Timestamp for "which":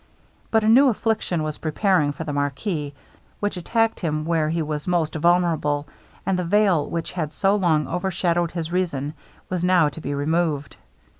3.39-3.55, 6.89-7.11